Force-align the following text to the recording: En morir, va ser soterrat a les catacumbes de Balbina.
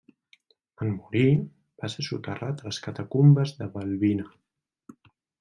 En 0.85 0.93
morir, 0.93 1.25
va 1.83 1.89
ser 1.97 2.05
soterrat 2.07 2.65
a 2.65 2.69
les 2.69 2.81
catacumbes 2.87 3.55
de 3.61 3.69
Balbina. 3.77 4.27